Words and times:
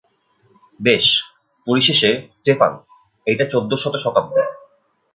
বেশ, 0.79 1.05
পরিশেষে, 1.67 2.09
স্টেফান, 2.33 2.73
এইটা 3.27 3.45
চৌদ্দশত 3.45 3.93
শতাব্দী। 3.95 4.41